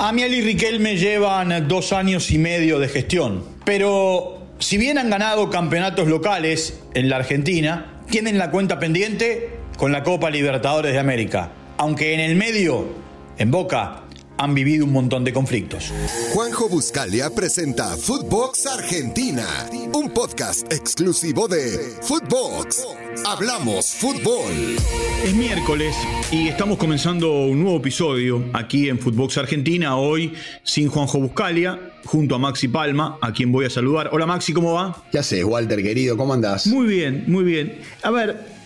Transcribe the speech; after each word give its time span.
Amiel 0.00 0.32
y 0.32 0.42
Riquelme 0.42 0.96
llevan 0.96 1.66
dos 1.66 1.92
años 1.92 2.30
y 2.30 2.38
medio 2.38 2.78
de 2.78 2.86
gestión, 2.86 3.42
pero 3.64 4.46
si 4.60 4.78
bien 4.78 4.96
han 4.96 5.10
ganado 5.10 5.50
campeonatos 5.50 6.06
locales 6.06 6.78
en 6.94 7.08
la 7.08 7.16
Argentina, 7.16 8.00
tienen 8.08 8.38
la 8.38 8.52
cuenta 8.52 8.78
pendiente 8.78 9.50
con 9.76 9.90
la 9.90 10.04
Copa 10.04 10.30
Libertadores 10.30 10.92
de 10.92 11.00
América, 11.00 11.50
aunque 11.78 12.14
en 12.14 12.20
el 12.20 12.36
medio, 12.36 12.86
en 13.38 13.50
Boca, 13.50 14.02
han 14.38 14.54
vivido 14.54 14.84
un 14.84 14.92
montón 14.92 15.24
de 15.24 15.32
conflictos. 15.32 15.92
Juanjo 16.32 16.68
Buscalia 16.68 17.28
presenta 17.30 17.96
Footbox 17.96 18.66
Argentina, 18.66 19.46
un 19.92 20.10
podcast 20.10 20.72
exclusivo 20.72 21.48
de 21.48 21.96
Footbox. 22.02 22.86
Hablamos 23.26 23.86
fútbol. 23.86 24.76
Es 25.24 25.34
miércoles 25.34 25.96
y 26.30 26.46
estamos 26.46 26.78
comenzando 26.78 27.46
un 27.46 27.60
nuevo 27.60 27.78
episodio 27.78 28.44
aquí 28.52 28.88
en 28.88 29.00
Footbox 29.00 29.38
Argentina, 29.38 29.96
hoy 29.96 30.32
sin 30.62 30.88
Juanjo 30.88 31.18
Buscalia, 31.18 31.92
junto 32.04 32.36
a 32.36 32.38
Maxi 32.38 32.68
Palma, 32.68 33.18
a 33.20 33.32
quien 33.32 33.50
voy 33.50 33.66
a 33.66 33.70
saludar. 33.70 34.10
Hola 34.12 34.26
Maxi, 34.26 34.52
¿cómo 34.52 34.74
va? 34.74 35.04
¿Qué 35.10 35.18
haces, 35.18 35.42
Walter, 35.42 35.82
querido? 35.82 36.16
¿Cómo 36.16 36.32
andás? 36.32 36.68
Muy 36.68 36.86
bien, 36.86 37.24
muy 37.26 37.42
bien. 37.42 37.80
A 38.04 38.12
ver, 38.12 38.57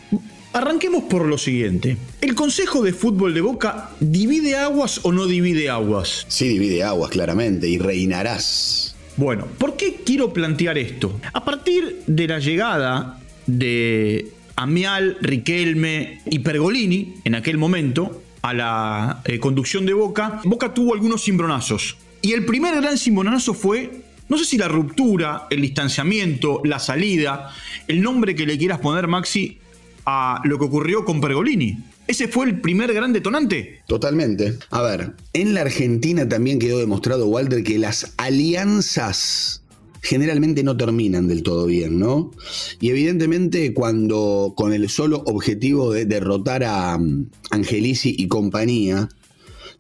Arranquemos 0.53 1.05
por 1.05 1.27
lo 1.27 1.39
siguiente. 1.39 1.97
¿El 2.21 2.35
Consejo 2.35 2.83
de 2.83 2.93
Fútbol 2.93 3.33
de 3.33 3.41
Boca 3.41 3.91
divide 4.01 4.57
aguas 4.57 5.01
o 5.03 5.11
no 5.11 5.27
divide 5.27 5.71
aguas? 5.71 6.27
Sí, 6.29 6.47
divide 6.49 6.83
aguas, 6.83 7.11
claramente, 7.11 7.69
y 7.69 7.79
reinarás. 7.79 8.95
Bueno, 9.17 9.47
¿por 9.59 9.77
qué 9.77 10.01
quiero 10.05 10.33
plantear 10.35 10.77
esto? 10.77 11.19
A 11.33 11.45
partir 11.45 12.03
de 12.07 12.29
la 12.29 12.39
llegada 12.39 13.19
de 13.47 14.31
Amial, 14.57 15.17
Riquelme 15.23 16.21
y 16.27 16.41
Pergolini, 16.41 17.15
en 17.25 17.35
aquel 17.35 17.57
momento, 17.57 18.23
a 18.43 18.53
la 18.53 19.23
eh, 19.25 19.39
conducción 19.39 19.87
de 19.87 19.95
Boca, 19.95 20.43
Boca 20.45 20.75
tuvo 20.75 20.93
algunos 20.93 21.25
cimbronazos. 21.25 21.97
Y 22.21 22.33
el 22.33 22.45
primer 22.45 22.75
gran 22.81 22.99
cimbronazo 22.99 23.55
fue 23.55 24.03
no 24.29 24.39
sé 24.39 24.47
si 24.47 24.57
la 24.57 24.69
ruptura, 24.69 25.47
el 25.51 25.61
distanciamiento, 25.61 26.63
la 26.65 26.79
salida, 26.79 27.51
el 27.87 28.01
nombre 28.01 28.35
que 28.35 28.47
le 28.47 28.57
quieras 28.57 28.79
poner, 28.79 29.07
Maxi, 29.07 29.59
a 30.07 30.41
lo 30.45 30.59
que 30.59 30.65
ocurrió 30.65 31.05
con 31.05 31.21
Pergolini. 31.21 31.79
¿Ese 32.07 32.29
fue 32.29 32.47
el 32.47 32.61
primer 32.61 32.93
gran 32.93 33.13
detonante? 33.13 33.81
Totalmente. 33.87 34.59
A 34.71 34.83
ver, 34.83 35.15
en 35.33 35.55
la 35.55 35.63
Argentina 35.63 36.29
también 36.29 36.59
quedó 36.59 36.79
demostrado, 36.79 37.27
Walter, 37.27 37.63
que 37.63 37.79
las 37.79 38.15
alianzas 38.17 39.63
generalmente 40.03 40.65
no 40.65 40.77
terminan 40.77 41.29
del 41.29 41.45
todo 41.45 41.67
bien, 41.67 41.99
¿no? 41.99 42.33
Y 42.81 42.91
evidentemente 42.91 43.73
cuando 43.73 44.53
con 44.57 44.73
el 44.73 44.89
solo 44.89 45.23
objetivo 45.27 45.93
de 45.93 46.05
derrotar 46.05 46.65
a 46.65 46.99
mm, 46.99 47.31
Angelici 47.51 48.15
y 48.19 48.27
compañía, 48.27 49.09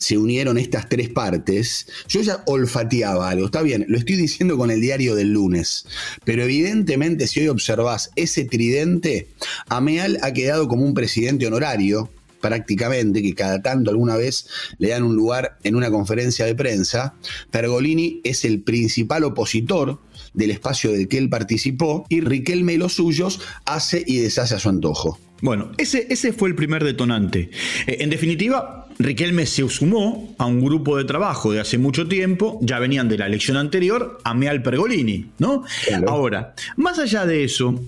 se 0.03 0.19
unieron 0.19 0.58
estas 0.58 0.89
tres 0.89 1.08
partes, 1.08 1.86
yo 2.08 2.22
ya 2.22 2.42
olfateaba 2.47 3.31
algo. 3.31 3.47
Está 3.47 3.62
bien, 3.62 3.84
lo 3.89 3.98
estoy 3.98 4.17
diciendo 4.17 4.56
con 4.58 4.72
el 4.72 4.81
diario 4.81 5.14
del 5.14 5.33
lunes, 5.33 5.86
pero 6.25 6.42
evidentemente 6.42 7.28
si 7.28 7.41
hoy 7.41 7.48
observás 7.48 8.11
ese 8.17 8.45
tridente, 8.45 9.28
Ameal 9.69 10.19
ha 10.23 10.33
quedado 10.33 10.67
como 10.67 10.84
un 10.84 10.95
presidente 10.95 11.47
honorario, 11.47 12.11
prácticamente, 12.41 13.23
que 13.23 13.34
cada 13.34 13.62
tanto 13.62 13.92
alguna 13.92 14.17
vez 14.17 14.48
le 14.78 14.89
dan 14.89 15.05
un 15.05 15.14
lugar 15.14 15.56
en 15.62 15.77
una 15.77 15.92
conferencia 15.92 16.45
de 16.47 16.56
prensa. 16.56 17.14
Pergolini 17.53 18.20
es 18.25 18.45
el 18.45 18.61
principal 18.61 19.23
opositor 19.23 20.00
del 20.34 20.50
espacio 20.50 20.91
del 20.91 21.06
que 21.06 21.19
él 21.19 21.28
participó 21.28 22.05
y 22.08 22.23
Riquelme 22.23 22.73
y 22.73 22.78
los 22.78 22.95
suyos 22.95 23.41
hace 23.64 24.03
y 24.05 24.19
deshace 24.19 24.56
a 24.56 24.58
su 24.58 24.69
antojo. 24.69 25.20
Bueno, 25.42 25.73
ese, 25.77 26.06
ese 26.08 26.33
fue 26.33 26.48
el 26.48 26.55
primer 26.55 26.84
detonante. 26.84 27.50
Eh, 27.89 27.97
en 27.98 28.11
definitiva, 28.11 28.81
Riquelme 28.98 29.46
se 29.46 29.68
sumó 29.68 30.34
a 30.38 30.46
un 30.46 30.64
grupo 30.64 30.96
de 30.96 31.04
trabajo 31.04 31.52
de 31.52 31.60
hace 31.60 31.78
mucho 31.78 32.06
tiempo, 32.06 32.58
ya 32.62 32.78
venían 32.78 33.08
de 33.08 33.18
la 33.18 33.26
elección 33.26 33.56
anterior, 33.56 34.18
a 34.24 34.34
Meal 34.34 34.62
Pergolini, 34.62 35.26
¿no? 35.38 35.64
Ahora, 36.06 36.54
más 36.76 36.98
allá 36.98 37.26
de 37.26 37.44
eso, 37.44 37.80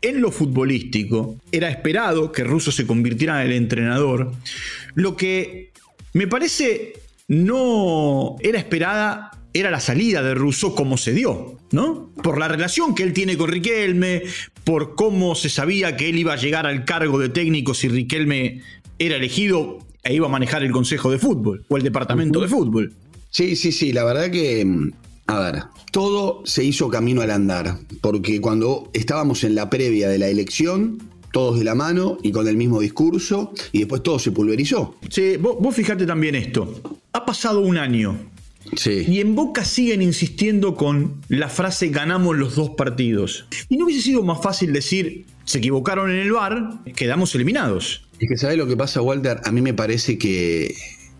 en 0.00 0.20
lo 0.20 0.30
futbolístico, 0.30 1.36
era 1.52 1.68
esperado 1.68 2.32
que 2.32 2.44
Russo 2.44 2.72
se 2.72 2.86
convirtiera 2.86 3.42
en 3.42 3.50
el 3.50 3.56
entrenador. 3.56 4.32
Lo 4.94 5.16
que 5.16 5.72
me 6.12 6.26
parece 6.26 6.94
no 7.28 8.36
era 8.40 8.58
esperada 8.58 9.30
era 9.52 9.70
la 9.70 9.80
salida 9.80 10.22
de 10.22 10.34
Rousseau 10.34 10.74
como 10.74 10.96
se 10.96 11.12
dio, 11.12 11.58
¿no? 11.72 12.10
Por 12.22 12.38
la 12.38 12.48
relación 12.48 12.94
que 12.94 13.02
él 13.02 13.12
tiene 13.12 13.36
con 13.36 13.50
Riquelme, 13.50 14.22
por 14.64 14.94
cómo 14.94 15.34
se 15.34 15.48
sabía 15.48 15.96
que 15.96 16.08
él 16.08 16.18
iba 16.18 16.34
a 16.34 16.36
llegar 16.36 16.66
al 16.66 16.84
cargo 16.84 17.18
de 17.18 17.28
técnico 17.28 17.74
si 17.74 17.88
Riquelme 17.88 18.62
era 18.98 19.16
elegido 19.16 19.78
e 20.02 20.14
iba 20.14 20.26
a 20.26 20.30
manejar 20.30 20.62
el 20.62 20.72
Consejo 20.72 21.10
de 21.10 21.18
Fútbol 21.18 21.64
o 21.68 21.76
el 21.76 21.82
Departamento 21.82 22.40
de 22.40 22.48
Fútbol. 22.48 22.92
Sí, 23.30 23.56
sí, 23.56 23.72
sí, 23.72 23.92
la 23.92 24.04
verdad 24.04 24.30
que, 24.30 24.64
mm, 24.64 24.92
a 25.26 25.40
ver, 25.40 25.62
todo 25.92 26.42
se 26.44 26.64
hizo 26.64 26.88
camino 26.88 27.20
al 27.20 27.30
andar, 27.30 27.78
porque 28.00 28.40
cuando 28.40 28.90
estábamos 28.92 29.44
en 29.44 29.54
la 29.54 29.68
previa 29.68 30.08
de 30.08 30.18
la 30.18 30.28
elección, 30.28 30.98
todos 31.32 31.58
de 31.58 31.64
la 31.64 31.74
mano 31.74 32.18
y 32.22 32.32
con 32.32 32.48
el 32.48 32.56
mismo 32.56 32.80
discurso, 32.80 33.52
y 33.72 33.80
después 33.80 34.02
todo 34.02 34.18
se 34.18 34.32
pulverizó. 34.32 34.96
Sí, 35.10 35.36
vos, 35.36 35.56
vos 35.60 35.74
fijate 35.74 36.06
también 36.06 36.34
esto. 36.34 36.80
Ha 37.12 37.26
pasado 37.26 37.60
un 37.60 37.76
año 37.76 38.18
y 38.86 39.20
en 39.20 39.34
Boca 39.34 39.64
siguen 39.64 40.02
insistiendo 40.02 40.74
con 40.74 41.20
la 41.28 41.48
frase 41.48 41.88
ganamos 41.88 42.36
los 42.36 42.56
dos 42.56 42.70
partidos. 42.70 43.46
Y 43.68 43.76
no 43.76 43.86
hubiese 43.86 44.02
sido 44.02 44.22
más 44.22 44.42
fácil 44.42 44.72
decir 44.72 45.26
se 45.44 45.58
equivocaron 45.58 46.10
en 46.10 46.18
el 46.18 46.32
bar, 46.32 46.80
quedamos 46.94 47.34
eliminados. 47.34 48.07
Es 48.20 48.28
que 48.28 48.36
¿sabes 48.36 48.56
lo 48.56 48.66
que 48.66 48.76
pasa, 48.76 49.00
Walter? 49.00 49.40
A 49.44 49.52
mí 49.52 49.60
me 49.60 49.74
parece 49.74 50.18
que 50.18 50.74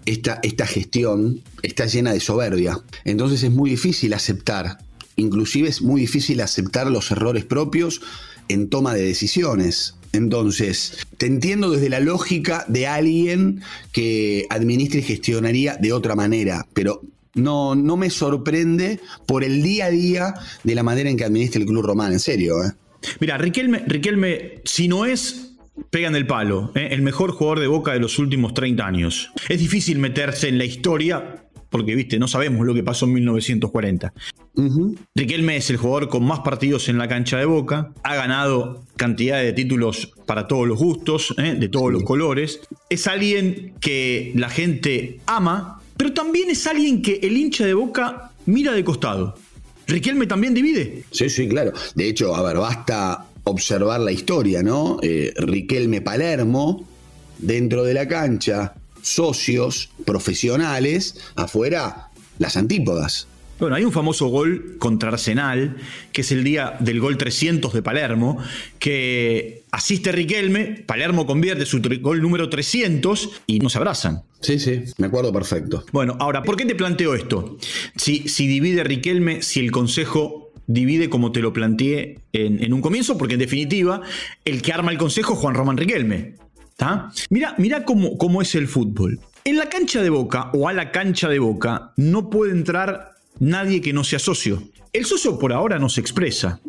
esta, 0.07 0.41
esta 0.43 0.67
gestión 0.67 1.43
está 1.63 1.87
llena 1.87 2.13
de 2.13 2.21
soberbia. 2.21 2.79
Entonces 3.05 3.43
es 3.43 3.51
muy 3.51 3.71
difícil 3.71 4.15
aceptar. 4.15 4.79
Inclusive 5.17 5.69
es 5.69 5.83
muy 5.83 6.01
difícil 6.01 6.41
aceptar 6.41 6.91
los 6.91 7.11
errores 7.11 7.45
propios 7.45 8.01
en 8.49 8.69
toma 8.69 8.95
de 8.95 9.03
decisiones. 9.03 9.95
Entonces, 10.13 11.07
te 11.19 11.27
entiendo 11.27 11.71
desde 11.71 11.91
la 11.91 12.01
lógica 12.01 12.65
de 12.69 12.87
alguien 12.87 13.61
que 13.93 14.47
administre 14.49 15.01
y 15.01 15.03
gestionaría 15.03 15.77
de 15.77 15.93
otra 15.93 16.15
manera, 16.15 16.67
pero 16.73 17.03
no, 17.35 17.75
no 17.75 17.97
me 17.97 18.11
sorprende 18.11 19.01
por 19.27 19.45
el 19.45 19.63
día 19.63 19.87
a 19.87 19.91
día 19.91 20.35
de 20.65 20.75
la 20.75 20.83
manera 20.83 21.11
en 21.11 21.17
que 21.17 21.25
administra 21.25 21.61
el 21.61 21.67
Club 21.67 21.85
Román, 21.85 22.13
en 22.13 22.21
serio. 22.21 22.65
¿eh? 22.65 22.73
Mira, 23.21 23.37
Riquelme, 23.39 23.85
Riquelme, 23.87 24.63
si 24.65 24.89
no 24.89 25.05
es, 25.05 25.48
pegan 25.91 26.15
el 26.17 26.27
palo, 26.27 26.73
¿eh? 26.75 26.89
el 26.93 27.03
mejor 27.03 27.33
jugador 27.33 27.61
de 27.61 27.67
Boca 27.67 27.93
de 27.93 28.01
los 28.01 28.19
últimos 28.19 28.55
30 28.55 28.87
años. 28.87 29.31
Es 29.49 29.59
difícil 29.59 29.99
meterse 29.99 30.49
en 30.49 30.59
la 30.59 30.65
historia 30.65 31.45
porque, 31.71 31.95
viste, 31.95 32.19
no 32.19 32.29
sabemos 32.29 32.67
lo 32.67 32.73
que 32.73 32.83
pasó 32.83 33.05
en 33.05 33.13
1940. 33.15 34.13
Riquelme 35.15 35.57
es 35.59 35.69
el 35.69 35.77
jugador 35.77 36.09
con 36.09 36.25
más 36.25 36.41
partidos 36.41 36.89
en 36.89 36.97
la 36.97 37.09
cancha 37.09 37.39
de 37.39 37.45
Boca, 37.45 37.93
ha 38.03 38.15
ganado 38.17 38.85
cantidad 38.97 39.39
de 39.43 39.53
títulos 39.53 40.13
para 40.25 40.47
todos 40.47 40.67
los 40.67 40.79
gustos, 40.79 41.35
¿eh? 41.37 41.57
de 41.59 41.69
todos 41.69 41.93
los 41.93 42.05
colores. 42.05 42.61
Es 42.89 43.07
alguien 43.07 43.75
que 43.81 44.33
la 44.35 44.49
gente 44.49 45.21
ama 45.27 45.79
pero 45.99 46.13
también 46.13 46.49
es 46.49 46.67
alguien 46.67 47.03
que 47.03 47.19
el 47.23 47.37
hincha 47.37 47.67
de 47.67 47.75
Boca 47.75 48.31
mira 48.47 48.73
de 48.73 48.85
costado. 48.85 49.35
Riquelme 49.89 50.27
también 50.27 50.55
divide. 50.55 51.03
Sí, 51.11 51.29
sí, 51.29 51.49
claro. 51.49 51.73
De 51.95 52.09
hecho, 52.09 52.37
a 52.37 52.43
ver, 52.43 52.57
basta 52.59 53.27
observar 53.49 54.01
la 54.01 54.13
historia, 54.13 54.63
¿no? 54.63 54.99
Eh, 55.03 55.33
Riquelme 55.37 56.01
Palermo, 56.01 56.87
dentro 57.39 57.85
de 57.85 57.95
la 57.95 58.07
cancha, 58.09 58.75
socios, 59.03 59.91
profesionales, 60.05 61.19
afuera, 61.37 62.11
las 62.39 62.57
antípodas. 62.57 63.27
Bueno, 63.59 63.75
hay 63.75 63.83
un 63.83 63.91
famoso 63.91 64.29
gol 64.29 64.77
contra 64.79 65.09
Arsenal, 65.09 65.77
que 66.13 66.21
es 66.21 66.31
el 66.31 66.45
día 66.45 66.77
del 66.79 67.01
gol 67.01 67.19
300 67.19 67.73
de 67.73 67.83
Palermo, 67.83 68.39
que 68.79 69.65
asiste 69.73 70.13
Riquelme, 70.13 70.85
Palermo 70.87 71.27
convierte 71.27 71.67
su 71.67 71.83
gol 72.01 72.23
número 72.23 72.49
300 72.49 73.31
y 73.49 73.59
no 73.59 73.69
se 73.69 73.79
abrazan. 73.79 74.23
Sí, 74.41 74.61
sí, 74.61 74.85
me 74.99 75.09
acuerdo 75.09 75.33
perfecto. 75.33 75.85
Bueno, 75.91 76.17
ahora, 76.21 76.45
¿por 76.45 76.57
qué 76.57 76.67
te 76.67 76.77
planteo 76.77 77.15
esto? 77.15 77.59
Si, 77.97 78.29
si 78.29 78.47
divide 78.47 78.85
Riquelme, 78.85 79.43
si 79.43 79.59
el 79.59 79.73
Consejo 79.73 80.48
divide 80.69 81.11
como 81.11 81.33
te 81.33 81.41
lo 81.41 81.53
planteé 81.53 82.21
en, 82.33 82.73
un 82.73 82.81
comienzo, 82.81 83.19
porque 83.19 83.35
en 83.35 83.41
definitiva, 83.41 84.03
el 84.45 84.63
que 84.63 84.73
arma 84.73 84.93
el 84.93 84.99
Consejo 84.99 85.33
es 85.33 85.41
Juan 85.41 85.55
Román 85.55 85.77
Riquelme. 85.77 86.35
Mira, 87.31 87.57
mira 87.59 87.85
cómo, 87.85 88.17
cómo 88.17 88.41
es 88.41 88.55
el 88.55 88.69
fútbol. 88.69 89.19
En 89.45 89.57
la 89.57 89.69
cancha 89.69 90.01
de 90.01 90.11
Boca 90.11 90.51
o 90.55 90.69
a 90.69 90.73
la 90.73 90.93
cancha 90.93 91.29
de 91.29 91.41
Boca 91.41 91.93
no 91.97 92.31
puede 92.31 92.53
entrar 92.53 93.15
nadie 93.41 93.81
que 93.81 93.93
no 93.93 94.05
sea 94.05 94.21
socio. 94.21 94.63
El 94.93 95.05
socio 95.05 95.39
por 95.39 95.53
ahora 95.53 95.79
no 95.79 95.89
se 95.89 96.01
expresa. 96.01 96.61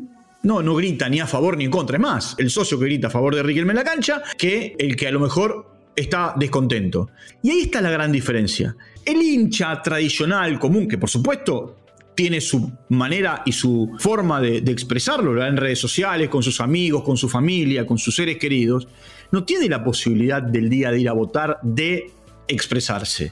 No, 0.42 0.64
no 0.64 0.74
grita 0.76 1.10
ni 1.10 1.20
a 1.20 1.28
favor 1.28 1.58
ni 1.58 1.66
en 1.66 1.72
contra. 1.72 1.98
Es 1.98 2.02
más, 2.02 2.36
el 2.40 2.50
socio 2.50 2.80
que 2.80 2.86
grita 2.86 3.08
a 3.08 3.12
favor 3.12 3.36
de 3.36 3.44
Riquelme 3.44 3.74
en 3.74 3.78
la 3.78 3.84
cancha 3.84 4.24
que 4.38 4.76
el 4.80 4.96
que 4.96 5.08
a 5.08 5.12
lo 5.12 5.20
mejor 5.20 5.76
está 5.96 6.34
descontento. 6.38 7.10
Y 7.44 7.52
ahí 7.52 7.62
está 7.64 7.82
la 7.82 7.92
gran 7.92 8.12
diferencia. 8.12 8.76
El 9.06 9.22
hincha 9.22 9.82
tradicional, 9.82 10.58
común, 10.58 10.88
que 10.88 10.98
por 10.98 11.10
supuesto 11.10 11.76
tiene 12.20 12.42
su 12.42 12.70
manera 12.90 13.44
y 13.46 13.54
su 13.54 13.96
forma 13.98 14.42
de, 14.42 14.58
expresarlo 14.58 15.42
en 15.42 15.56
redes 15.56 15.80
sociales, 15.80 16.28
con 16.28 16.44
sus 16.44 16.60
amigos, 16.60 17.02
con 17.02 17.16
su 17.16 17.30
familia, 17.30 17.88
con 17.88 17.98
sus 17.98 18.14
seres 18.14 18.38
queridos, 18.38 18.90
no 19.32 19.46
tiene 19.46 19.70
la 19.70 19.86
posibilidad 19.86 20.44
del 20.44 20.70
día 20.70 20.92
de 20.92 21.00
ir 21.00 21.08
a 21.08 21.14
votar 21.14 21.60
de 21.64 22.12
expresarse. 22.50 23.32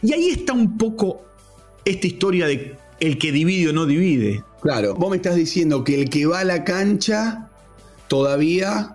Y 0.00 0.12
ahí 0.12 0.28
está 0.28 0.52
un 0.52 0.78
poco 0.78 1.24
esta 1.84 2.06
historia 2.06 2.46
de 2.46 2.76
el 3.00 3.18
que 3.18 3.32
divide 3.32 3.70
o 3.70 3.72
no 3.72 3.84
divide. 3.84 4.44
Claro, 4.62 4.94
vos 4.94 5.10
me 5.10 5.16
estás 5.16 5.34
diciendo 5.34 5.82
que 5.82 6.00
el 6.00 6.08
que 6.08 6.26
va 6.26 6.38
a 6.38 6.44
la 6.44 6.62
cancha 6.62 7.50
todavía 8.06 8.94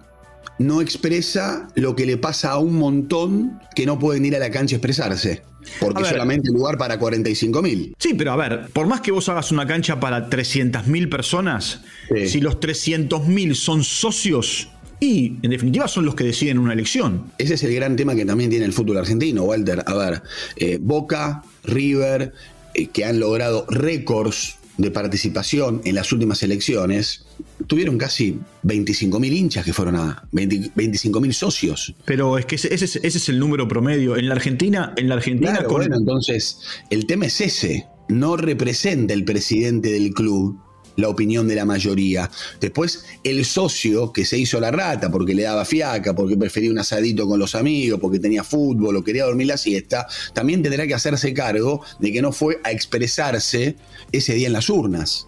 no 0.59 0.79
expresa 0.79 1.67
lo 1.75 1.93
que 1.97 2.05
le 2.05 2.15
pasa 2.15 2.51
a 2.51 2.59
un 2.59 2.75
montón 2.75 3.59
que 3.75 3.85
no 3.85 3.99
pueden 3.99 4.23
ir 4.23 4.37
a 4.37 4.39
la 4.39 4.49
cancha 4.49 4.75
a 4.75 4.77
expresarse. 4.77 5.43
Porque 5.79 6.06
solamente 6.06 6.50
hay 6.50 6.56
lugar 6.56 6.77
para 6.77 6.97
45 6.97 7.62
mil. 7.62 7.95
Sí, 8.00 8.13
pero 8.13 8.31
a 8.31 8.35
ver, 8.35 8.67
por 8.73 8.88
más 8.88 9.01
que 9.01 9.12
vos 9.12 9.27
hagas 9.29 9.51
una 9.51 9.65
cancha 9.65 10.00
para 10.00 10.29
300 10.29 10.88
mil 10.88 11.09
personas, 11.09 11.81
si 12.27 12.41
los 12.41 12.59
300 12.59 13.27
mil 13.27 13.56
son 13.56 13.83
socios, 13.83 14.69
y 15.00 15.38
en 15.41 15.51
definitiva 15.51 15.88
son 15.88 16.06
los 16.06 16.15
que 16.15 16.23
deciden 16.23 16.57
una 16.57 16.73
elección. 16.73 17.31
Ese 17.38 17.56
es 17.56 17.63
el 17.63 17.75
gran 17.75 17.95
tema 17.95 18.15
que 18.15 18.25
también 18.25 18.50
tiene 18.50 18.65
el 18.65 18.73
fútbol 18.73 18.97
argentino, 18.97 19.44
Walter. 19.44 19.83
A 19.85 19.94
ver, 19.94 20.23
eh, 20.56 20.77
Boca, 20.81 21.44
River, 21.63 22.33
eh, 22.73 22.88
que 22.88 23.06
han 23.06 23.19
logrado 23.19 23.65
récords 23.69 24.57
de 24.77 24.92
participación 24.92 25.81
en 25.86 25.95
las 25.95 26.12
últimas 26.12 26.44
elecciones, 26.44 27.25
tuvieron 27.68 27.98
casi 27.98 28.39
25.000 28.63 29.33
hinchas 29.33 29.66
que 29.66 29.74
fueron 29.74 29.95
a 29.95 30.27
25.000 30.31 31.31
socios. 31.33 31.95
Pero 32.06 32.38
es 32.38 32.45
que 32.45 32.56
ese, 32.56 33.00
es 33.04 33.30
el 33.30 33.39
número 33.39 33.68
promedio. 33.68 34.18
En 34.18 34.27
la 34.27 34.36
Argentina, 34.36 34.94
en 34.98 35.10
la 35.10 35.16
Argentina 35.16 35.66
bueno, 35.69 35.95
entonces 35.98 36.60
el 36.89 37.06
tema 37.06 37.25
es 37.25 37.42
ese. 37.42 37.88
No 38.07 38.38
representa 38.38 39.13
el 39.13 39.24
presidente 39.24 39.92
del 39.92 40.13
club 40.13 40.60
la 40.97 41.09
opinión 41.09 41.47
de 41.47 41.56
la 41.56 41.65
mayoría. 41.65 42.30
Después, 42.59 43.06
el 43.24 43.45
socio 43.45 44.12
que 44.12 44.25
se 44.25 44.38
hizo 44.38 44.59
la 44.59 44.71
rata 44.71 45.12
porque 45.12 45.33
le 45.33 45.44
daba 45.44 45.65
fiaca, 45.65 46.15
porque 46.15 46.38
prefería 46.38 46.71
un 46.71 46.80
asadito 46.80 47.27
con 47.27 47.39
los 47.39 47.56
amigos, 47.56 48.00
porque 48.00 48.19
tenía 48.19 48.44
fútbol 48.44 48.95
o 48.95 49.03
quería 49.03 49.25
dormir 49.25 49.47
la 49.47 49.57
siesta, 49.57 50.07
también 50.33 50.62
tendrá 50.63 50.88
que 50.88 50.94
hacerse 50.94 51.33
cargo 51.33 51.81
de 52.00 52.12
que 52.12 52.21
no 52.21 52.31
fue 52.31 52.59
a 52.63 52.71
expresarse 52.71 53.75
ese 54.12 54.33
día 54.33 54.47
en 54.47 54.53
las 54.53 54.69
urnas. 54.69 55.27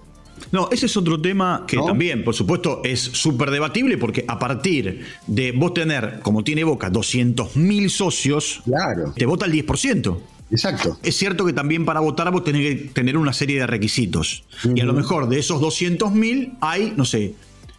No, 0.51 0.69
ese 0.71 0.85
es 0.85 0.95
otro 0.95 1.19
tema 1.19 1.65
que 1.67 1.77
también, 1.77 2.23
por 2.23 2.33
supuesto, 2.33 2.81
es 2.83 2.99
súper 2.99 3.51
debatible 3.51 3.97
porque 3.97 4.23
a 4.27 4.39
partir 4.39 5.05
de 5.25 5.51
vos 5.51 5.73
tener, 5.73 6.19
como 6.21 6.43
tiene 6.43 6.63
Boca, 6.63 6.91
200.000 6.91 7.89
socios, 7.89 8.61
claro. 8.63 9.13
te 9.15 9.25
vota 9.25 9.45
el 9.45 9.53
10%. 9.53 10.17
Exacto. 10.49 10.97
Es 11.03 11.17
cierto 11.17 11.45
que 11.45 11.53
también 11.53 11.85
para 11.85 11.99
votar 11.99 12.31
vos 12.31 12.43
tenés 12.43 12.61
que 12.61 12.75
tener 12.89 13.17
una 13.17 13.33
serie 13.33 13.59
de 13.59 13.67
requisitos. 13.67 14.45
Y 14.75 14.79
a 14.79 14.85
lo 14.85 14.93
mejor 14.93 15.27
de 15.27 15.39
esos 15.39 15.61
200.000 15.61 16.57
hay, 16.61 16.93
no 16.95 17.05
sé, 17.05 17.35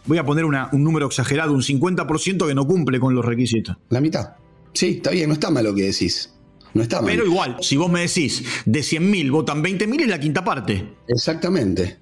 voy 0.06 0.18
a 0.18 0.24
poner 0.24 0.44
un 0.44 0.84
número 0.84 1.06
exagerado, 1.06 1.52
un 1.52 1.62
50% 1.62 2.46
que 2.46 2.54
no 2.54 2.66
cumple 2.66 3.00
con 3.00 3.14
los 3.14 3.24
requisitos. 3.24 3.76
La 3.88 4.00
mitad. 4.00 4.36
Sí, 4.74 4.96
está 4.96 5.10
bien, 5.10 5.28
no 5.28 5.34
está 5.34 5.50
mal 5.50 5.64
lo 5.64 5.74
que 5.74 5.82
decís. 5.82 6.34
No 6.74 6.82
está 6.82 7.00
mal. 7.00 7.10
Pero 7.10 7.24
igual, 7.24 7.56
si 7.60 7.76
vos 7.76 7.90
me 7.90 8.00
decís 8.00 8.44
de 8.66 8.80
100.000 8.80 9.30
votan 9.30 9.62
20.000 9.62 10.02
es 10.02 10.08
la 10.08 10.20
quinta 10.20 10.44
parte. 10.44 10.86
Exactamente. 11.08 11.98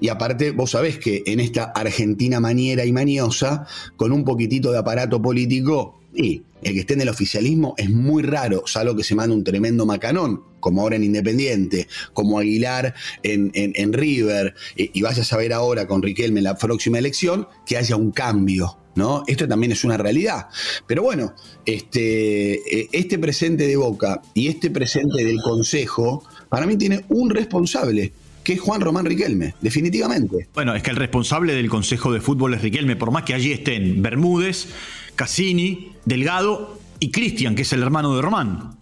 Y 0.00 0.08
aparte, 0.08 0.52
vos 0.52 0.70
sabés 0.70 0.98
que 0.98 1.24
en 1.26 1.40
esta 1.40 1.64
Argentina 1.64 2.40
maniera 2.40 2.84
y 2.86 2.92
maniosa, 2.92 3.66
con 3.96 4.12
un 4.12 4.24
poquitito 4.24 4.72
de 4.72 4.78
aparato 4.78 5.20
político, 5.20 6.00
y 6.14 6.42
el 6.64 6.72
que 6.72 6.80
esté 6.80 6.94
en 6.94 7.02
el 7.02 7.08
oficialismo 7.08 7.74
es 7.76 7.90
muy 7.90 8.22
raro, 8.22 8.64
salvo 8.66 8.96
que 8.96 9.04
se 9.04 9.14
manda 9.14 9.34
un 9.34 9.44
tremendo 9.44 9.86
macanón, 9.86 10.42
como 10.60 10.80
ahora 10.80 10.96
en 10.96 11.04
Independiente, 11.04 11.86
como 12.14 12.38
Aguilar 12.38 12.94
en, 13.22 13.92
River, 13.92 14.54
y, 14.74 15.02
vayas 15.02 15.32
a 15.32 15.36
ver 15.36 15.52
ahora 15.52 15.86
con 15.86 16.02
Riquelme 16.02 16.40
en 16.40 16.44
la 16.44 16.56
próxima 16.56 16.98
elección, 16.98 17.46
que 17.66 17.76
haya 17.76 17.96
un 17.96 18.10
cambio. 18.10 18.78
¿No? 18.96 19.24
Esto 19.26 19.48
también 19.48 19.72
es 19.72 19.82
una 19.82 19.96
realidad. 19.96 20.46
Pero 20.86 21.02
bueno, 21.02 21.34
este, 21.66 22.54
eh, 22.54 22.88
este 22.92 23.18
presente 23.18 23.66
de 23.66 23.76
Boca 23.76 24.22
y 24.34 24.46
este 24.46 24.70
presente 24.70 25.24
del 25.24 25.42
Consejo, 25.42 26.22
para 26.48 26.64
mí 26.64 26.76
tiene 26.76 27.04
un 27.08 27.28
responsable, 27.28 28.12
que 28.44 28.52
es 28.52 28.60
Juan 28.60 28.80
Román 28.80 29.04
Riquelme, 29.04 29.56
definitivamente. 29.60 30.48
Bueno, 30.54 30.76
es 30.76 30.82
que 30.84 30.90
el 30.90 30.96
responsable 30.96 31.54
del 31.54 31.68
Consejo 31.68 32.12
de 32.12 32.20
Fútbol 32.20 32.54
es 32.54 32.62
Riquelme, 32.62 32.94
por 32.94 33.10
más 33.10 33.24
que 33.24 33.34
allí 33.34 33.50
estén 33.50 34.00
Bermúdez, 34.00 34.68
Cassini, 35.14 35.92
Delgado 36.04 36.78
y 37.00 37.10
Cristian, 37.10 37.54
que 37.54 37.62
es 37.62 37.72
el 37.72 37.82
hermano 37.82 38.14
de 38.14 38.22
Román. 38.22 38.74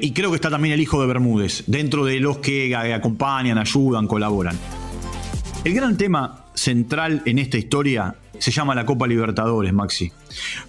Y 0.00 0.12
creo 0.12 0.30
que 0.30 0.36
está 0.36 0.48
también 0.48 0.72
el 0.72 0.80
hijo 0.80 1.00
de 1.00 1.06
Bermúdez, 1.06 1.64
dentro 1.66 2.04
de 2.06 2.18
los 2.18 2.38
que 2.38 2.74
acompañan, 2.74 3.58
ayudan, 3.58 4.06
colaboran. 4.06 4.58
El 5.64 5.74
gran 5.74 5.96
tema 5.98 6.46
central 6.54 7.22
en 7.26 7.38
esta 7.38 7.58
historia 7.58 8.14
se 8.38 8.50
llama 8.50 8.74
la 8.74 8.86
Copa 8.86 9.06
Libertadores, 9.06 9.72
Maxi. 9.72 10.12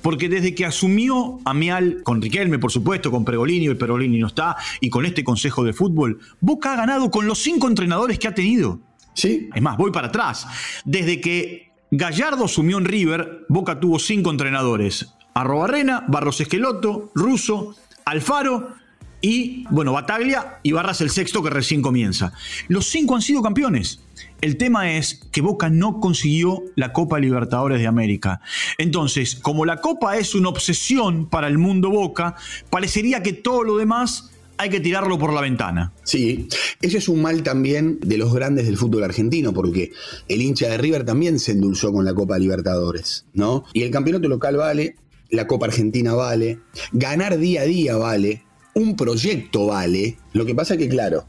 Porque 0.02 0.28
desde 0.28 0.54
que 0.54 0.66
asumió 0.66 1.40
Amial, 1.46 2.02
con 2.04 2.22
Riquelme, 2.22 2.60
por 2.60 2.72
supuesto, 2.72 3.10
con 3.10 3.24
Pregolini, 3.24 3.68
el 3.68 3.78
Perolini 3.78 4.20
no 4.20 4.28
está, 4.28 4.58
y 4.82 4.90
con 4.90 5.06
este 5.06 5.24
Consejo 5.24 5.64
de 5.64 5.74
Fútbol, 5.74 6.20
Boca 6.42 6.74
ha 6.74 6.76
ganado 6.76 7.10
con 7.10 7.28
los 7.28 7.40
cinco 7.40 7.68
entrenadores 7.68 8.20
que 8.20 8.28
ha 8.28 8.36
tenido. 8.36 8.82
Sí. 9.14 9.50
Es 9.54 9.62
más, 9.62 9.78
voy 9.78 9.92
para 9.92 10.08
atrás. 10.08 10.48
Desde 10.84 11.22
que 11.22 11.67
Gallardo 11.92 12.46
asumió 12.46 12.78
en 12.78 12.86
River, 12.86 13.46
Boca 13.48 13.80
tuvo 13.80 14.00
cinco 14.00 14.30
entrenadores. 14.30 15.14
Arrobarrena, 15.34 16.04
Barros 16.08 16.42
Esqueloto, 16.42 17.12
Russo, 17.16 17.76
Alfaro 18.06 18.76
y, 19.22 19.66
bueno, 19.70 19.94
Bataglia 19.94 20.60
y 20.64 20.74
Barras 20.74 21.02
el 21.02 21.10
sexto 21.10 21.42
que 21.42 21.50
recién 21.50 21.82
comienza. 21.82 22.34
Los 22.68 22.88
cinco 22.88 23.16
han 23.16 23.22
sido 23.22 23.42
campeones. 23.42 24.02
El 24.42 24.58
tema 24.58 24.92
es 24.92 25.28
que 25.32 25.42
Boca 25.42 25.70
no 25.70 26.00
consiguió 26.00 26.64
la 26.76 26.94
Copa 26.94 27.20
Libertadores 27.20 27.80
de 27.80 27.88
América. 27.88 28.42
Entonces, 28.78 29.36
como 29.36 29.66
la 29.66 29.78
Copa 29.78 30.18
es 30.18 30.36
una 30.36 30.50
obsesión 30.50 31.28
para 31.28 31.48
el 31.48 31.58
mundo 31.58 31.90
Boca, 31.90 32.36
parecería 32.70 33.24
que 33.24 33.34
todo 33.34 33.64
lo 33.64 33.78
demás 33.78 34.32
hay 34.58 34.70
que 34.70 34.80
tirarlo 34.80 35.18
por 35.18 35.34
la 35.34 35.42
ventana. 35.42 35.94
Sí, 36.04 36.48
ese 36.82 36.98
es 36.98 37.08
un 37.10 37.22
mal 37.22 37.44
también 37.44 38.00
de 38.02 38.18
los 38.18 38.34
grandes 38.34 38.66
del 38.66 38.78
fútbol 38.78 39.04
argentino, 39.04 39.54
porque 39.54 39.92
el 40.28 40.42
hincha 40.42 40.68
de 40.68 40.78
River 40.78 41.06
también 41.06 41.40
se 41.40 41.52
endulzó 41.52 41.92
con 41.92 42.06
la 42.06 42.14
Copa 42.14 42.38
Libertadores, 42.38 43.26
¿no? 43.34 43.66
Y 43.74 43.84
el 43.84 43.92
campeonato 43.92 44.28
local 44.28 44.58
vale, 44.58 44.96
la 45.30 45.48
Copa 45.48 45.68
Argentina 45.68 46.14
vale, 46.14 46.60
ganar 46.92 47.38
día 47.38 47.62
a 47.62 47.66
día 47.66 47.98
vale, 47.98 48.44
un 48.74 48.96
proyecto 48.96 49.68
vale. 49.68 50.18
Lo 50.38 50.46
que 50.46 50.54
pasa 50.54 50.76
es 50.76 50.80
que, 50.80 50.88
claro, 50.88 51.26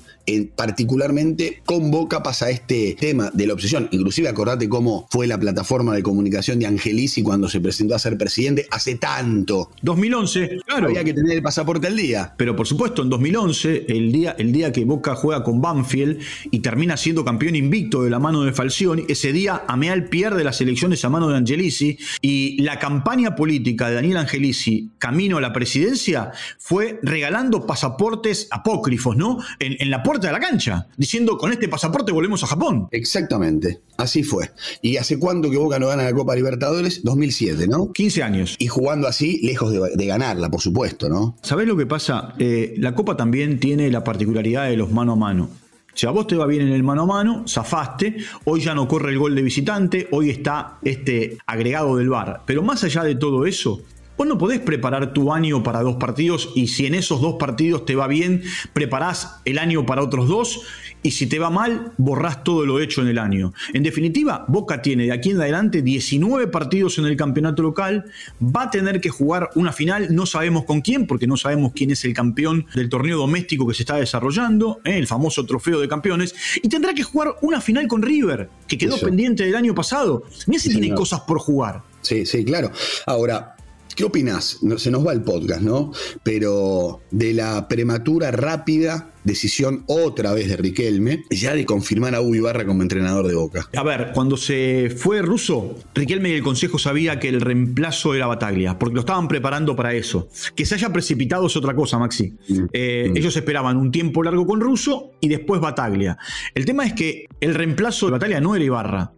particularmente 0.54 1.62
con 1.64 1.90
Boca 1.90 2.22
pasa 2.22 2.50
este 2.50 2.94
tema 3.00 3.30
de 3.32 3.46
la 3.46 3.54
obsesión. 3.54 3.88
Inclusive 3.90 4.28
acordate 4.28 4.68
cómo 4.68 5.06
fue 5.10 5.26
la 5.26 5.38
plataforma 5.38 5.94
de 5.94 6.02
comunicación 6.02 6.58
de 6.58 6.66
Angelici 6.66 7.22
cuando 7.22 7.48
se 7.48 7.60
presentó 7.60 7.94
a 7.94 7.98
ser 7.98 8.18
presidente 8.18 8.66
hace 8.70 8.96
tanto. 8.96 9.70
2011, 9.80 10.58
claro. 10.66 10.88
Había 10.88 11.04
que 11.04 11.14
tener 11.14 11.32
el 11.32 11.42
pasaporte 11.42 11.86
al 11.86 11.96
día. 11.96 12.34
Pero 12.36 12.54
por 12.54 12.66
supuesto, 12.66 13.02
en 13.02 13.08
2011, 13.08 13.86
el 13.88 14.12
día, 14.12 14.36
el 14.38 14.52
día 14.52 14.72
que 14.72 14.84
Boca 14.84 15.14
juega 15.14 15.42
con 15.42 15.62
Banfield 15.62 16.20
y 16.50 16.58
termina 16.58 16.98
siendo 16.98 17.24
campeón 17.24 17.56
invicto 17.56 18.02
de 18.02 18.10
la 18.10 18.18
mano 18.18 18.42
de 18.42 18.52
Falcioni, 18.52 19.04
ese 19.08 19.32
día 19.32 19.62
Ameal 19.68 20.10
pierde 20.10 20.44
las 20.44 20.60
elecciones 20.60 21.02
a 21.06 21.08
mano 21.08 21.30
de 21.30 21.36
Angelici 21.38 21.98
y 22.20 22.60
la 22.60 22.78
campaña 22.78 23.34
política 23.34 23.88
de 23.88 23.94
Daniel 23.94 24.18
Angelici 24.18 24.90
camino 24.98 25.38
a 25.38 25.40
la 25.40 25.54
presidencia 25.54 26.32
fue 26.58 27.00
regalando 27.02 27.66
pasaportes 27.66 28.48
apócrifos, 28.50 28.97
¿no? 29.16 29.38
En, 29.58 29.76
en 29.78 29.90
la 29.90 30.02
puerta 30.02 30.26
de 30.26 30.32
la 30.32 30.40
cancha, 30.40 30.86
diciendo 30.96 31.38
con 31.38 31.52
este 31.52 31.68
pasaporte 31.68 32.12
volvemos 32.12 32.42
a 32.44 32.46
Japón. 32.46 32.88
Exactamente, 32.90 33.80
así 33.96 34.22
fue. 34.22 34.50
¿Y 34.82 34.96
hace 34.96 35.18
cuánto 35.18 35.50
que 35.50 35.56
Boca 35.56 35.78
no 35.78 35.88
gana 35.88 36.04
la 36.04 36.12
Copa 36.12 36.34
Libertadores? 36.34 37.02
2007, 37.04 37.66
¿no? 37.68 37.92
15 37.92 38.22
años. 38.22 38.56
Y 38.58 38.66
jugando 38.66 39.08
así, 39.08 39.40
lejos 39.42 39.72
de, 39.72 40.06
ganarla, 40.06 40.50
por 40.50 40.60
supuesto, 40.60 41.08
¿no? 41.08 41.36
¿Sabés 41.42 41.66
lo 41.66 41.76
que 41.76 41.86
pasa? 41.86 42.34
Eh, 42.38 42.74
la 42.78 42.94
Copa 42.94 43.16
también 43.16 43.60
tiene 43.60 43.90
la 43.90 44.02
particularidad 44.04 44.68
de 44.68 44.76
los 44.76 44.90
mano 44.90 45.12
a 45.12 45.16
mano. 45.16 45.50
Si 45.94 46.06
a 46.06 46.10
vos 46.10 46.28
te 46.28 46.36
va 46.36 46.46
bien 46.46 46.62
en 46.62 46.72
el 46.72 46.84
mano 46.84 47.02
a 47.02 47.06
mano, 47.06 47.44
zafaste, 47.48 48.18
hoy 48.44 48.60
ya 48.60 48.74
no 48.74 48.86
corre 48.86 49.10
el 49.10 49.18
gol 49.18 49.34
de 49.34 49.42
visitante, 49.42 50.06
hoy 50.12 50.30
está 50.30 50.78
este 50.82 51.38
agregado 51.44 51.96
del 51.96 52.08
VAR. 52.08 52.42
Pero 52.46 52.62
más 52.62 52.84
allá 52.84 53.02
de 53.02 53.16
todo 53.16 53.46
eso, 53.46 53.80
Vos 54.18 54.26
no 54.26 54.36
podés 54.36 54.58
preparar 54.58 55.12
tu 55.12 55.32
año 55.32 55.62
para 55.62 55.80
dos 55.80 55.94
partidos 55.94 56.50
y 56.56 56.66
si 56.66 56.86
en 56.86 56.96
esos 56.96 57.20
dos 57.20 57.36
partidos 57.38 57.84
te 57.84 57.94
va 57.94 58.08
bien, 58.08 58.42
preparás 58.72 59.36
el 59.44 59.58
año 59.58 59.86
para 59.86 60.02
otros 60.02 60.26
dos 60.26 60.62
y 61.04 61.12
si 61.12 61.28
te 61.28 61.38
va 61.38 61.50
mal, 61.50 61.92
borrás 61.98 62.42
todo 62.42 62.66
lo 62.66 62.80
hecho 62.80 63.00
en 63.00 63.06
el 63.06 63.18
año. 63.18 63.52
En 63.72 63.84
definitiva, 63.84 64.44
Boca 64.48 64.82
tiene 64.82 65.04
de 65.04 65.12
aquí 65.12 65.30
en 65.30 65.40
adelante 65.40 65.82
19 65.82 66.48
partidos 66.48 66.98
en 66.98 67.06
el 67.06 67.16
campeonato 67.16 67.62
local, 67.62 68.06
va 68.42 68.64
a 68.64 68.70
tener 68.72 69.00
que 69.00 69.08
jugar 69.08 69.50
una 69.54 69.72
final, 69.72 70.12
no 70.12 70.26
sabemos 70.26 70.64
con 70.64 70.80
quién, 70.80 71.06
porque 71.06 71.28
no 71.28 71.36
sabemos 71.36 71.70
quién 71.72 71.92
es 71.92 72.04
el 72.04 72.12
campeón 72.12 72.66
del 72.74 72.88
torneo 72.88 73.18
doméstico 73.18 73.68
que 73.68 73.74
se 73.74 73.84
está 73.84 73.94
desarrollando, 73.98 74.80
¿eh? 74.84 74.98
el 74.98 75.06
famoso 75.06 75.46
trofeo 75.46 75.78
de 75.78 75.86
campeones, 75.86 76.34
y 76.60 76.68
tendrá 76.68 76.92
que 76.92 77.04
jugar 77.04 77.36
una 77.42 77.60
final 77.60 77.86
con 77.86 78.02
River, 78.02 78.50
que 78.66 78.76
quedó 78.76 78.98
pendiente 78.98 79.44
del 79.44 79.54
año 79.54 79.76
pasado. 79.76 80.24
Mira 80.48 80.60
si 80.60 80.70
tiene 80.70 80.92
cosas 80.92 81.20
por 81.20 81.38
jugar. 81.38 81.82
Sí, 82.02 82.26
sí, 82.26 82.44
claro. 82.44 82.72
Ahora, 83.06 83.54
¿Qué 83.94 84.04
opinas? 84.04 84.60
se 84.76 84.90
nos 84.90 85.06
va 85.06 85.12
el 85.12 85.22
podcast, 85.22 85.60
¿no? 85.62 85.92
Pero 86.22 87.00
de 87.10 87.34
la 87.34 87.68
prematura, 87.68 88.30
rápida 88.30 89.12
decisión 89.28 89.84
otra 89.86 90.32
vez 90.32 90.48
de 90.48 90.56
Riquelme, 90.56 91.22
ya 91.30 91.54
de 91.54 91.64
confirmar 91.64 92.14
a 92.14 92.20
Hugo 92.20 92.34
Ibarra 92.34 92.66
como 92.66 92.82
entrenador 92.82 93.26
de 93.26 93.34
Boca. 93.34 93.68
A 93.76 93.82
ver, 93.82 94.10
cuando 94.14 94.36
se 94.36 94.90
fue 94.96 95.22
Russo, 95.22 95.76
Riquelme 95.94 96.30
y 96.30 96.32
el 96.32 96.42
Consejo 96.42 96.78
sabía 96.78 97.20
que 97.20 97.28
el 97.28 97.40
reemplazo 97.40 98.14
era 98.14 98.26
Bataglia, 98.26 98.78
porque 98.78 98.94
lo 98.94 99.00
estaban 99.00 99.28
preparando 99.28 99.76
para 99.76 99.92
eso. 99.94 100.28
Que 100.56 100.64
se 100.64 100.74
haya 100.74 100.92
precipitado 100.92 101.46
es 101.46 101.56
otra 101.56 101.74
cosa, 101.74 101.98
Maxi. 101.98 102.34
Mm, 102.48 102.64
eh, 102.72 103.08
mm. 103.10 103.16
Ellos 103.16 103.36
esperaban 103.36 103.76
un 103.76 103.92
tiempo 103.92 104.22
largo 104.22 104.46
con 104.46 104.60
Russo 104.60 105.12
y 105.20 105.28
después 105.28 105.60
Bataglia. 105.60 106.16
El 106.54 106.64
tema 106.64 106.86
es 106.86 106.94
que 106.94 107.26
el 107.40 107.54
reemplazo 107.54 108.06
de 108.06 108.12
Bataglia 108.12 108.40
no 108.40 108.56
era 108.56 108.64
Ibarra, 108.64 109.12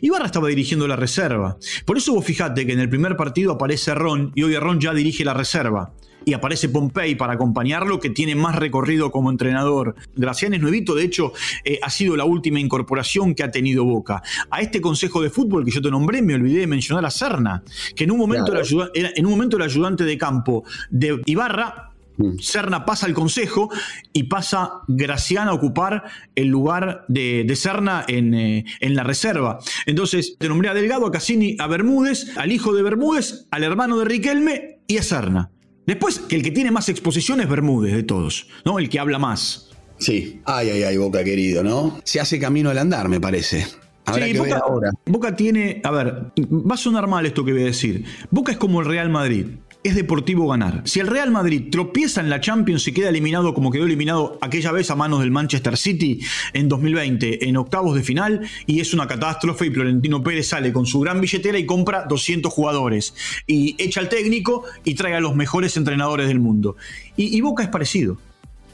Ibarra 0.00 0.26
estaba 0.26 0.48
dirigiendo 0.48 0.86
la 0.86 0.96
reserva. 0.96 1.56
Por 1.84 1.96
eso 1.96 2.14
vos 2.14 2.24
fijate 2.24 2.66
que 2.66 2.72
en 2.72 2.80
el 2.80 2.88
primer 2.88 3.16
partido 3.16 3.52
aparece 3.52 3.94
Ron 3.94 4.32
y 4.34 4.42
hoy 4.42 4.56
Ron 4.56 4.80
ya 4.80 4.92
dirige 4.94 5.24
la 5.24 5.34
reserva. 5.34 5.92
Y 6.26 6.32
aparece 6.32 6.70
Pompey 6.70 7.16
para 7.16 7.34
acompañarlo, 7.34 8.00
que 8.00 8.08
tiene 8.08 8.34
más 8.34 8.56
recorrido 8.56 9.10
como 9.10 9.30
entrenador. 9.30 9.94
Gracián 10.16 10.54
es 10.54 10.60
nuevito, 10.62 10.94
de 10.94 11.04
hecho, 11.04 11.34
eh, 11.64 11.78
ha 11.82 11.90
sido 11.90 12.16
la 12.16 12.24
última 12.24 12.58
incorporación 12.58 13.34
que 13.34 13.42
ha 13.42 13.50
tenido 13.50 13.84
Boca. 13.84 14.22
A 14.50 14.62
este 14.62 14.80
consejo 14.80 15.20
de 15.20 15.28
fútbol 15.28 15.66
que 15.66 15.70
yo 15.70 15.82
te 15.82 15.90
nombré, 15.90 16.22
me 16.22 16.34
olvidé 16.34 16.60
de 16.60 16.66
mencionar 16.66 17.04
a 17.04 17.10
Serna, 17.10 17.62
que 17.94 18.04
en 18.04 18.10
un 18.10 18.18
momento, 18.18 18.54
era, 18.94 19.10
en 19.14 19.26
un 19.26 19.32
momento 19.32 19.58
el 19.58 19.64
ayudante 19.64 20.04
de 20.04 20.16
campo 20.16 20.64
de 20.90 21.20
Ibarra. 21.26 21.90
Serna 22.38 22.84
pasa 22.84 23.06
al 23.06 23.14
consejo 23.14 23.70
y 24.12 24.24
pasa 24.24 24.82
Gracián 24.88 25.48
a 25.48 25.52
ocupar 25.52 26.04
el 26.34 26.48
lugar 26.48 27.04
de, 27.08 27.52
Serna 27.56 28.04
eh, 28.08 28.64
en, 28.80 28.94
la 28.94 29.02
reserva. 29.02 29.58
Entonces, 29.86 30.36
te 30.38 30.48
nombré 30.48 30.68
a 30.68 30.74
Delgado, 30.74 31.06
a 31.06 31.12
Cassini, 31.12 31.56
a 31.58 31.66
Bermúdez, 31.66 32.36
al 32.36 32.52
hijo 32.52 32.74
de 32.74 32.82
Bermúdez, 32.82 33.46
al 33.50 33.64
hermano 33.64 33.98
de 33.98 34.04
Riquelme 34.04 34.78
y 34.86 34.98
a 34.98 35.02
Serna. 35.02 35.50
Después, 35.86 36.18
que 36.20 36.36
el 36.36 36.42
que 36.42 36.50
tiene 36.50 36.70
más 36.70 36.88
exposición 36.88 37.40
es 37.40 37.48
Bermúdez 37.48 37.94
de 37.94 38.02
todos, 38.02 38.48
¿no? 38.64 38.78
El 38.78 38.88
que 38.88 38.98
habla 38.98 39.18
más. 39.18 39.70
Sí, 39.98 40.40
ay, 40.44 40.70
ay, 40.70 40.82
ay, 40.82 40.96
Boca 40.96 41.22
querido, 41.22 41.62
¿no? 41.62 42.00
Se 42.04 42.20
hace 42.20 42.38
camino 42.38 42.70
al 42.70 42.78
andar, 42.78 43.08
me 43.08 43.20
parece. 43.20 43.66
Habrá 44.06 44.26
que 44.26 44.38
Boca, 44.38 44.54
ver 44.54 44.62
ahora. 44.62 44.90
Boca 45.06 45.36
tiene, 45.36 45.80
a 45.84 45.90
ver, 45.90 46.32
va 46.38 46.74
a 46.74 46.78
sonar 46.78 47.06
mal 47.06 47.26
esto 47.26 47.44
que 47.44 47.52
voy 47.52 47.62
a 47.62 47.66
decir. 47.66 48.04
Boca 48.30 48.52
es 48.52 48.58
como 48.58 48.80
el 48.80 48.86
Real 48.86 49.08
Madrid 49.08 49.46
es 49.84 49.94
deportivo 49.94 50.48
ganar. 50.48 50.82
Si 50.86 50.98
el 50.98 51.06
Real 51.06 51.30
Madrid 51.30 51.68
tropieza 51.70 52.22
en 52.22 52.30
la 52.30 52.40
Champions 52.40 52.88
y 52.88 52.92
queda 52.92 53.10
eliminado 53.10 53.52
como 53.52 53.70
quedó 53.70 53.84
eliminado 53.84 54.38
aquella 54.40 54.72
vez 54.72 54.90
a 54.90 54.96
manos 54.96 55.20
del 55.20 55.30
Manchester 55.30 55.76
City 55.76 56.20
en 56.54 56.70
2020 56.70 57.46
en 57.46 57.56
octavos 57.58 57.94
de 57.94 58.02
final 58.02 58.40
y 58.66 58.80
es 58.80 58.94
una 58.94 59.06
catástrofe 59.06 59.66
y 59.66 59.70
Florentino 59.70 60.22
Pérez 60.22 60.48
sale 60.48 60.72
con 60.72 60.86
su 60.86 61.00
gran 61.00 61.20
billetera 61.20 61.58
y 61.58 61.66
compra 61.66 62.06
200 62.08 62.50
jugadores 62.50 63.14
y 63.46 63.76
echa 63.78 64.00
al 64.00 64.08
técnico 64.08 64.64
y 64.84 64.94
trae 64.94 65.14
a 65.14 65.20
los 65.20 65.36
mejores 65.36 65.76
entrenadores 65.76 66.28
del 66.28 66.40
mundo. 66.40 66.76
Y, 67.14 67.36
y 67.36 67.42
Boca 67.42 67.62
es 67.62 67.68
parecido. 67.68 68.16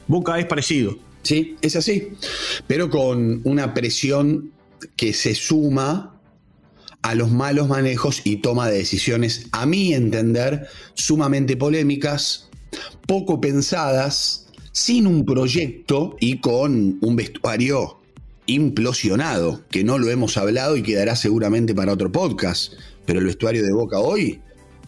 Boca 0.07 0.39
es 0.39 0.45
parecido. 0.45 0.97
Sí, 1.23 1.57
es 1.61 1.75
así. 1.75 2.13
Pero 2.67 2.89
con 2.89 3.41
una 3.43 3.73
presión 3.73 4.51
que 4.95 5.11
se 5.11 5.35
suma 5.35 6.20
a 7.01 7.15
los 7.15 7.31
malos 7.31 7.67
manejos 7.67 8.21
y 8.23 8.37
toma 8.37 8.69
de 8.69 8.77
decisiones, 8.77 9.47
a 9.51 9.65
mi 9.65 9.93
entender, 9.93 10.67
sumamente 10.93 11.57
polémicas, 11.57 12.49
poco 13.07 13.41
pensadas, 13.41 14.47
sin 14.71 15.07
un 15.07 15.25
proyecto 15.25 16.15
y 16.19 16.37
con 16.37 16.97
un 17.01 17.15
vestuario 17.15 17.99
implosionado, 18.45 19.61
que 19.69 19.83
no 19.83 19.97
lo 19.97 20.09
hemos 20.09 20.37
hablado 20.37 20.77
y 20.77 20.83
quedará 20.83 21.15
seguramente 21.15 21.73
para 21.73 21.93
otro 21.93 22.11
podcast. 22.11 22.73
Pero 23.05 23.19
el 23.19 23.25
vestuario 23.25 23.63
de 23.63 23.73
Boca 23.73 23.99
hoy 23.99 24.41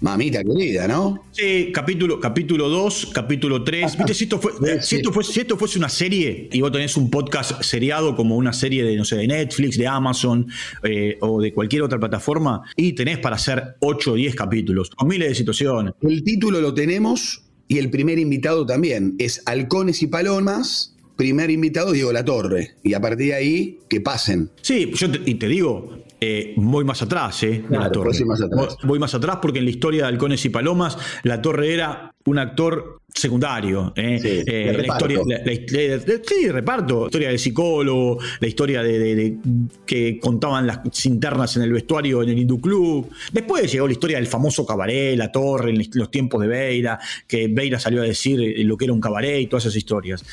Mamita 0.03 0.43
querida, 0.43 0.85
¿no? 0.85 1.23
Sí, 1.31 1.71
capítulo 1.73 2.17
2, 2.17 2.21
capítulo, 2.21 2.69
capítulo 3.13 3.63
3. 3.63 3.97
¿Viste? 3.99 4.13
Si 4.13 4.25
esto, 4.25 5.57
fuese 5.57 5.79
una 5.79 5.87
serie 5.87 6.49
y 6.51 6.59
vos 6.59 6.73
tenés 6.73 6.97
un 6.97 7.09
podcast 7.09 7.63
seriado 7.63 8.13
como 8.13 8.35
una 8.35 8.51
serie 8.51 8.83
de, 8.83 8.97
no 8.97 9.05
sé, 9.05 9.15
de 9.15 9.27
Netflix, 9.27 9.77
de 9.77 9.87
Amazon 9.87 10.45
eh, 10.83 11.17
o 11.21 11.41
de 11.41 11.53
cualquier 11.53 11.83
otra 11.83 12.01
plataforma, 12.01 12.63
y 12.75 12.91
tenés 12.91 13.19
para 13.19 13.37
hacer 13.37 13.77
8 13.79 14.11
o 14.11 14.15
10 14.15 14.35
capítulos, 14.35 14.89
con 14.89 15.07
miles 15.07 15.29
de 15.29 15.35
situaciones. 15.35 15.93
El 16.01 16.21
título 16.25 16.59
lo 16.59 16.73
tenemos 16.73 17.41
y 17.69 17.77
el 17.77 17.89
primer 17.89 18.19
invitado 18.19 18.65
también. 18.65 19.15
Es 19.19 19.41
Halcones 19.45 20.03
y 20.03 20.07
Palomas, 20.07 20.97
primer 21.15 21.49
invitado 21.49 21.93
Diego 21.93 22.11
La 22.11 22.25
Torre. 22.25 22.75
Y 22.83 22.93
a 22.93 22.99
partir 22.99 23.27
de 23.27 23.35
ahí, 23.35 23.79
que 23.89 24.01
pasen. 24.01 24.49
Sí, 24.61 24.91
yo 24.93 25.07
y 25.25 25.35
te 25.35 25.47
digo, 25.47 26.02
eh, 26.25 26.53
voy 26.55 26.85
más 26.85 27.01
atrás, 27.01 27.43
eh, 27.43 27.65
la 27.69 27.91
torre. 27.91 28.11
Más 28.25 28.41
atrás. 28.41 28.77
Voy 28.83 28.97
más 28.97 29.13
atrás 29.13 29.39
porque 29.41 29.59
en 29.59 29.65
la 29.65 29.71
historia 29.71 30.03
de 30.03 30.07
Halcones 30.07 30.45
y 30.45 30.49
Palomas, 30.49 30.97
la 31.23 31.41
torre 31.41 31.73
era 31.73 32.13
un 32.25 32.39
actor 32.39 33.01
secundario. 33.13 33.91
Eh, 33.97 34.19
sí, 34.21 34.43
eh, 34.47 34.85
la 34.87 34.87
historia, 34.87 35.19
sí, 36.25 36.47
reparto. 36.47 37.01
La 37.01 37.05
historia 37.07 37.27
del 37.27 37.39
psicólogo, 37.39 38.19
la 38.39 38.47
historia 38.47 38.81
de, 38.81 39.37
que 39.85 40.17
contaban 40.17 40.65
las 40.65 41.05
internas 41.05 41.57
en 41.57 41.63
el 41.63 41.73
vestuario 41.73 42.23
en 42.23 42.29
el 42.29 42.39
Hindu 42.39 42.61
Club. 42.61 43.09
Después 43.33 43.69
llegó 43.69 43.85
la 43.85 43.93
historia 43.93 44.17
del 44.17 44.27
famoso 44.27 44.65
cabaret, 44.65 45.17
la 45.17 45.29
torre, 45.29 45.71
en 45.71 45.85
los 45.93 46.09
tiempos 46.09 46.41
de 46.41 46.47
Beira, 46.47 46.99
que 47.27 47.49
Beira 47.49 47.79
salió 47.79 48.01
a 48.01 48.05
decir 48.05 48.39
lo 48.65 48.77
que 48.77 48.85
era 48.85 48.93
un 48.93 49.01
cabaret 49.01 49.41
y 49.41 49.47
todas 49.47 49.65
esas 49.65 49.75
historias. 49.75 50.23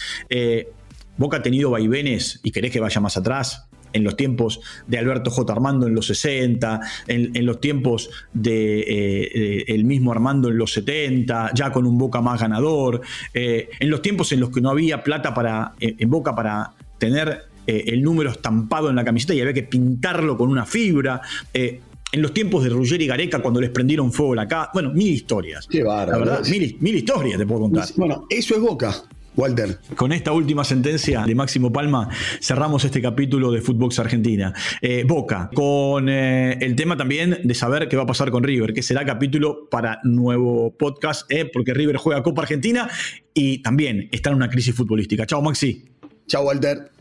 Boca 1.16 1.38
ha 1.38 1.42
tenido 1.42 1.70
vaivenes 1.70 2.38
y 2.44 2.52
querés 2.52 2.70
que 2.70 2.78
vaya 2.78 3.00
más 3.00 3.16
atrás 3.16 3.70
en 3.92 4.04
los 4.04 4.16
tiempos 4.16 4.61
de 4.87 4.99
Alberto 4.99 5.30
J. 5.30 5.52
Armando 5.52 5.87
en 5.87 5.94
los 5.94 6.06
60, 6.06 6.80
en, 7.06 7.47
los 7.47 7.61
tiempos 7.61 8.11
de 8.32 8.80
eh, 8.80 9.64
el 9.68 9.85
mismo 9.85 10.12
Armando 10.12 10.49
en 10.49 10.59
los 10.59 10.73
70, 10.73 11.52
ya 11.54 11.73
con 11.73 11.87
un 11.87 11.99
Boca 11.99 12.20
más 12.20 12.40
ganador, 12.40 13.00
eh, 13.35 13.68
en 13.78 13.90
los 13.90 14.02
tiempos 14.02 14.32
en 14.32 14.40
los 14.40 14.50
que 14.50 14.61
no 14.61 14.70
había 14.70 15.02
plata 15.02 15.35
para, 15.35 15.75
eh, 15.80 15.97
en 15.99 16.11
Boca 16.11 16.35
para 16.35 16.73
tener 16.99 17.50
el 17.66 18.02
número 18.02 18.30
estampado 18.30 18.90
en 18.90 18.97
la 18.97 19.04
camiseta 19.04 19.32
y 19.32 19.40
había 19.40 19.52
que 19.52 19.62
pintarlo 19.62 20.37
con 20.37 20.50
una 20.50 20.66
fibra. 20.66 21.20
en 21.54 21.80
los 22.23 22.35
tiempos 22.35 22.64
de 22.64 22.70
Ruggeri 22.70 23.04
y 23.04 23.06
Gareca, 23.06 23.38
cuando 23.38 23.61
les 23.61 23.70
prendieron 23.70 24.12
fuego 24.12 24.35
la 24.35 24.49
casa. 24.49 24.70
Bueno, 24.73 24.90
mil 24.90 25.12
historias. 25.12 25.68
Qué 25.68 25.85
bárbaro. 25.85 26.25
La 26.25 26.32
verdad, 26.32 26.49
mil, 26.50 26.76
mil 26.80 26.97
historias 26.97 27.38
te 27.38 27.47
puedo 27.47 27.61
contar. 27.61 27.87
Bueno, 27.94 28.26
eso 28.28 28.56
es 28.56 28.61
Boca. 28.61 29.04
Walter. 29.37 29.78
Con 29.96 30.12
esta 30.12 30.32
última 30.32 30.64
sentencia 30.64 31.25
de 31.25 31.34
Máximo 31.34 31.72
Palma 31.72 32.08
cerramos 32.40 32.84
este 32.84 33.00
capítulo 33.00 33.52
de 33.52 33.60
Footbox 33.60 33.99
Argentina. 33.99 34.52
Eh, 34.82 35.04
Boca, 35.06 35.50
con 35.54 36.08
eh, 36.08 36.58
el 36.60 36.76
tema 36.76 36.96
también 36.96 37.38
de 37.42 37.54
saber 37.54 37.88
qué 37.88 37.96
va 37.96 38.02
a 38.02 38.06
pasar 38.06 38.30
con 38.30 38.42
River, 38.42 38.72
que 38.72 38.82
será 38.82 39.04
capítulo 39.04 39.68
para 39.70 40.00
nuevo 40.04 40.72
podcast, 40.76 41.30
eh, 41.30 41.49
porque 41.50 41.75
River 41.75 41.96
juega 41.96 42.22
Copa 42.22 42.42
Argentina 42.42 42.88
y 43.34 43.58
también 43.62 44.08
está 44.12 44.30
en 44.30 44.37
una 44.37 44.50
crisis 44.50 44.75
futbolística. 44.75 45.26
Chao 45.26 45.42
Maxi. 45.42 45.84
Chao 46.26 46.44
Walter. 46.44 47.00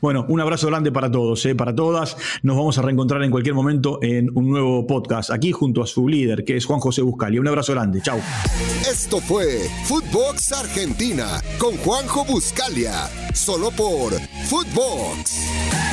Bueno, 0.00 0.24
un 0.28 0.40
abrazo 0.40 0.66
grande 0.68 0.92
para 0.92 1.10
todos, 1.10 1.44
¿eh? 1.46 1.54
para 1.54 1.74
todas. 1.74 2.16
Nos 2.42 2.56
vamos 2.56 2.78
a 2.78 2.82
reencontrar 2.82 3.22
en 3.22 3.30
cualquier 3.30 3.54
momento 3.54 3.98
en 4.02 4.30
un 4.34 4.50
nuevo 4.50 4.86
podcast, 4.86 5.30
aquí 5.30 5.52
junto 5.52 5.82
a 5.82 5.86
su 5.86 6.08
líder, 6.08 6.44
que 6.44 6.56
es 6.56 6.64
Juan 6.64 6.80
José 6.80 7.02
Buscali. 7.02 7.38
Un 7.38 7.48
abrazo 7.48 7.72
grande, 7.72 8.00
chao. 8.02 8.18
Esto 8.90 9.20
fue 9.20 9.68
Footbox 9.84 10.52
Argentina 10.52 11.40
con 11.58 11.76
Juanjo 11.78 12.24
Buscalia, 12.24 13.08
solo 13.34 13.70
por 13.70 14.12
Footbox. 14.48 15.91